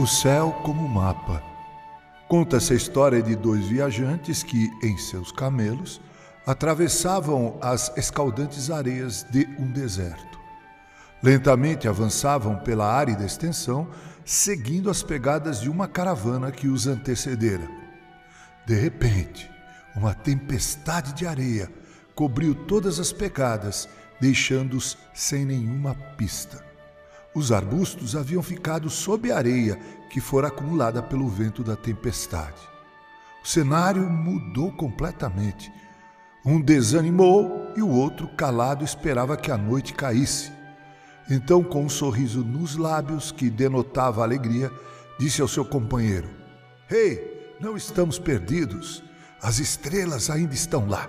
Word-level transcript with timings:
O 0.00 0.06
céu 0.06 0.58
como 0.64 0.88
mapa. 0.88 1.42
Conta-se 2.26 2.72
a 2.72 2.76
história 2.76 3.22
de 3.22 3.36
dois 3.36 3.66
viajantes 3.66 4.42
que, 4.42 4.70
em 4.82 4.96
seus 4.96 5.30
camelos, 5.30 6.00
atravessavam 6.46 7.58
as 7.60 7.94
escaldantes 7.98 8.70
areias 8.70 9.26
de 9.30 9.46
um 9.58 9.70
deserto. 9.70 10.40
Lentamente 11.22 11.86
avançavam 11.86 12.56
pela 12.60 12.90
árida 12.90 13.26
extensão, 13.26 13.90
seguindo 14.24 14.88
as 14.88 15.02
pegadas 15.02 15.60
de 15.60 15.68
uma 15.68 15.86
caravana 15.86 16.50
que 16.50 16.66
os 16.66 16.86
antecedera. 16.86 17.68
De 18.64 18.76
repente, 18.76 19.50
uma 19.94 20.14
tempestade 20.14 21.12
de 21.12 21.26
areia 21.26 21.70
cobriu 22.14 22.54
todas 22.54 22.98
as 22.98 23.12
pegadas, 23.12 23.86
deixando-os 24.18 24.96
sem 25.12 25.44
nenhuma 25.44 25.94
pista. 26.16 26.69
Os 27.40 27.50
arbustos 27.50 28.14
haviam 28.14 28.42
ficado 28.42 28.90
sob 28.90 29.32
a 29.32 29.38
areia 29.38 29.80
que 30.10 30.20
fora 30.20 30.48
acumulada 30.48 31.02
pelo 31.02 31.26
vento 31.26 31.64
da 31.64 31.74
tempestade. 31.74 32.60
O 33.42 33.48
cenário 33.48 34.02
mudou 34.10 34.70
completamente. 34.72 35.72
Um 36.44 36.60
desanimou 36.60 37.72
e 37.74 37.80
o 37.80 37.88
outro, 37.88 38.28
calado, 38.36 38.84
esperava 38.84 39.38
que 39.38 39.50
a 39.50 39.56
noite 39.56 39.94
caísse. 39.94 40.52
Então, 41.30 41.64
com 41.64 41.82
um 41.82 41.88
sorriso 41.88 42.44
nos 42.44 42.76
lábios 42.76 43.32
que 43.32 43.48
denotava 43.48 44.22
alegria, 44.22 44.70
disse 45.18 45.40
ao 45.40 45.48
seu 45.48 45.64
companheiro: 45.64 46.28
Ei, 46.90 47.12
hey, 47.12 47.56
não 47.58 47.74
estamos 47.74 48.18
perdidos. 48.18 49.02
As 49.40 49.58
estrelas 49.58 50.28
ainda 50.28 50.52
estão 50.52 50.86
lá. 50.86 51.08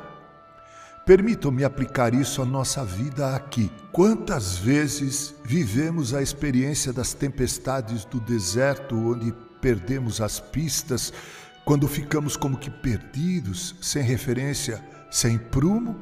Permitam-me 1.11 1.65
aplicar 1.65 2.13
isso 2.13 2.41
à 2.41 2.45
nossa 2.45 2.85
vida 2.85 3.35
aqui. 3.35 3.69
Quantas 3.91 4.55
vezes 4.55 5.35
vivemos 5.43 6.13
a 6.13 6.21
experiência 6.21 6.93
das 6.93 7.13
tempestades 7.13 8.05
do 8.05 8.17
deserto, 8.17 8.95
onde 8.95 9.33
perdemos 9.59 10.21
as 10.21 10.39
pistas, 10.39 11.11
quando 11.65 11.85
ficamos 11.85 12.37
como 12.37 12.57
que 12.57 12.69
perdidos, 12.69 13.75
sem 13.81 14.01
referência, 14.01 14.81
sem 15.11 15.37
prumo? 15.37 15.99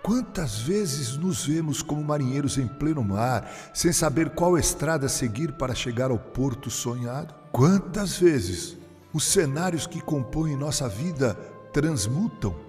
Quantas 0.00 0.60
vezes 0.60 1.16
nos 1.16 1.44
vemos 1.44 1.82
como 1.82 2.04
marinheiros 2.04 2.56
em 2.56 2.68
pleno 2.68 3.02
mar, 3.02 3.50
sem 3.74 3.92
saber 3.92 4.30
qual 4.30 4.56
estrada 4.56 5.08
seguir 5.08 5.54
para 5.54 5.74
chegar 5.74 6.12
ao 6.12 6.20
porto 6.20 6.70
sonhado? 6.70 7.34
Quantas 7.50 8.16
vezes 8.16 8.76
os 9.12 9.24
cenários 9.24 9.88
que 9.88 10.00
compõem 10.00 10.54
nossa 10.54 10.88
vida 10.88 11.34
transmutam 11.72 12.65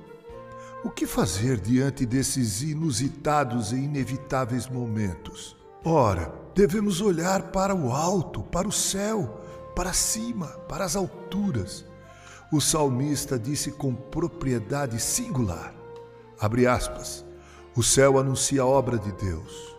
o 0.87 0.89
que 0.89 1.05
fazer 1.05 1.59
diante 1.59 2.05
desses 2.05 2.61
inusitados 2.61 3.73
e 3.73 3.75
inevitáveis 3.75 4.69
momentos? 4.69 5.53
Ora, 5.83 6.33
devemos 6.55 7.01
olhar 7.01 7.51
para 7.51 7.75
o 7.75 7.91
alto, 7.91 8.41
para 8.41 8.65
o 8.65 8.71
céu, 8.71 9.41
para 9.75 9.91
cima, 9.91 10.47
para 10.69 10.85
as 10.85 10.95
alturas. 10.95 11.83
O 12.53 12.61
salmista 12.61 13.37
disse 13.37 13.69
com 13.69 13.93
propriedade 13.93 14.97
singular: 14.97 15.75
aspas, 16.69 17.25
o 17.75 17.83
céu 17.83 18.17
anuncia 18.17 18.61
a 18.61 18.65
obra 18.65 18.97
de 18.97 19.11
Deus 19.11 19.75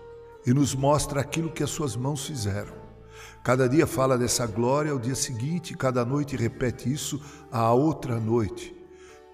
e 0.46 0.52
nos 0.52 0.74
mostra 0.74 1.22
aquilo 1.22 1.50
que 1.50 1.62
as 1.62 1.70
suas 1.70 1.96
mãos 1.96 2.26
fizeram. 2.26 2.74
Cada 3.42 3.66
dia 3.66 3.86
fala 3.86 4.18
dessa 4.18 4.46
glória 4.46 4.92
ao 4.92 4.98
dia 4.98 5.14
seguinte, 5.14 5.74
cada 5.74 6.04
noite 6.04 6.36
repete 6.36 6.92
isso 6.92 7.18
à 7.50 7.72
outra 7.72 8.20
noite. 8.20 8.77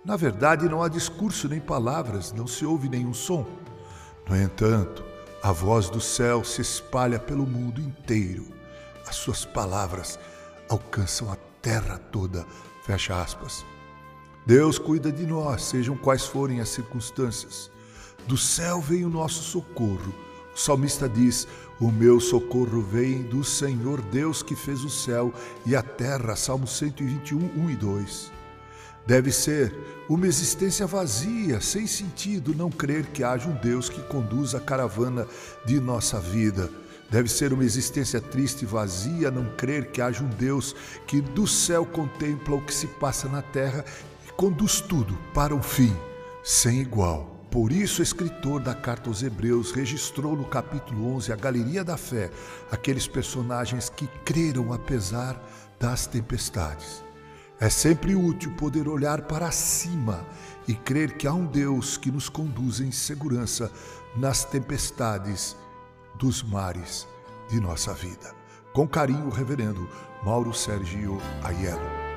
Na 0.05 0.17
verdade, 0.17 0.69
não 0.69 0.83
há 0.83 0.89
discurso 0.89 1.49
nem 1.49 1.61
palavras, 1.61 2.31
não 2.31 2.47
se 2.47 2.67
ouve 2.67 2.91
nenhum 2.91 3.15
som. 3.15 3.47
No 4.29 4.37
entanto, 4.37 5.03
a 5.43 5.51
voz 5.51 5.89
do 5.89 6.01
céu 6.01 6.45
se 6.45 6.61
espalha 6.61 7.19
pelo 7.19 7.47
mundo 7.47 7.81
inteiro. 7.81 8.47
As 9.07 9.17
suas 9.17 9.47
palavras 9.47 10.19
alcançam 10.69 11.33
a 11.33 11.37
terra 11.63 11.99
toda. 12.13 12.47
Fecha 12.85 13.19
aspas. 13.21 13.65
Deus 14.45 14.79
cuida 14.79 15.11
de 15.11 15.27
nós, 15.27 15.63
sejam 15.63 15.97
quais 15.97 16.27
forem 16.27 16.61
as 16.61 16.69
circunstâncias. 16.69 17.71
Do 18.27 18.37
céu 18.37 18.83
vem 18.83 19.07
o 19.07 19.11
nosso 19.11 19.43
socorro. 19.43 20.15
O 20.55 20.59
salmista 20.59 21.09
diz: 21.09 21.49
O 21.81 21.91
meu 21.91 22.21
socorro 22.21 22.83
vem 22.83 23.23
do 23.23 23.43
Senhor 23.43 24.03
Deus 24.03 24.43
que 24.43 24.55
fez 24.55 24.85
o 24.85 24.91
céu 24.91 25.33
e 25.65 25.75
a 25.75 25.83
terra. 25.83 26.37
Salmo 26.37 26.67
121, 26.67 27.39
1 27.39 27.71
e 27.71 27.77
2. 27.77 28.44
Deve 29.07 29.31
ser 29.31 29.75
uma 30.09 30.27
existência 30.27 30.87
vazia, 30.87 31.61
sem 31.61 31.87
sentido, 31.87 32.55
não 32.55 32.71
crer 32.71 33.07
que 33.07 33.23
haja 33.23 33.49
um 33.49 33.55
Deus 33.55 33.89
que 33.89 34.01
conduz 34.03 34.55
a 34.55 34.61
caravana 34.61 35.27
de 35.65 35.79
nossa 35.79 36.19
vida. 36.19 36.71
Deve 37.11 37.29
ser 37.29 37.53
uma 37.53 37.65
existência 37.65 38.21
triste 38.21 38.63
e 38.63 38.67
vazia, 38.67 39.31
não 39.31 39.45
crer 39.57 39.91
que 39.91 40.01
haja 40.01 40.25
um 40.25 40.29
Deus 40.29 40.75
que 41.07 41.21
do 41.21 41.47
céu 41.47 41.85
contempla 41.85 42.57
o 42.57 42.63
que 42.63 42.73
se 42.73 42.87
passa 42.87 43.29
na 43.29 43.43
terra 43.43 43.85
e 44.27 44.33
conduz 44.33 44.81
tudo 44.81 45.17
para 45.33 45.55
um 45.55 45.63
fim 45.63 45.95
sem 46.43 46.81
igual. 46.81 47.47
Por 47.51 47.71
isso, 47.71 48.01
o 48.01 48.03
escritor 48.03 48.61
da 48.61 48.75
carta 48.75 49.09
aos 49.09 49.23
Hebreus 49.23 49.71
registrou 49.71 50.35
no 50.35 50.45
capítulo 50.45 51.15
11 51.15 51.33
a 51.33 51.37
galeria 51.37 51.85
da 51.85 51.97
fé, 51.97 52.31
aqueles 52.71 53.07
personagens 53.07 53.89
que 53.89 54.09
creram 54.25 54.73
apesar 54.73 55.41
das 55.79 56.07
tempestades. 56.07 57.04
É 57.65 57.71
sempre 57.71 58.15
útil 58.15 58.51
poder 58.59 58.87
olhar 58.87 59.23
para 59.23 59.51
cima 59.51 60.23
e 60.69 60.75
crer 60.75 61.17
que 61.17 61.27
há 61.27 61.33
um 61.33 61.47
Deus 61.47 61.97
que 61.97 62.11
nos 62.11 62.29
conduz 62.29 62.79
em 62.79 62.93
segurança 62.93 63.73
nas 64.15 64.45
tempestades 64.45 65.57
dos 66.19 66.43
mares 66.43 67.09
de 67.49 67.59
nossa 67.59 67.95
vida. 67.95 68.35
Com 68.75 68.87
carinho, 68.87 69.31
Reverendo 69.31 69.89
Mauro 70.23 70.53
Sérgio 70.53 71.17
Aiello. 71.43 72.14